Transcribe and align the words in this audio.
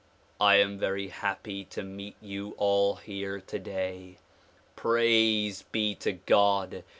I 0.39 0.55
am 0.55 0.79
very 0.79 1.09
happy 1.09 1.63
to 1.65 1.83
meet 1.83 2.15
you 2.23 2.55
all 2.57 2.95
here 2.95 3.39
today. 3.39 4.17
Praise 4.75 5.61
be 5.61 5.93
to 5.93 6.13
God 6.13 6.83